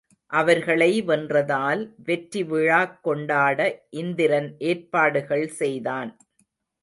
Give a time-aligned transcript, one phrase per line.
[0.31, 3.59] அவர்களை வென்றதால் வெற்றி விழாக்கொண்டாட
[4.01, 6.11] இந்திரன் ஏற்பாடுகள் செய்தான்.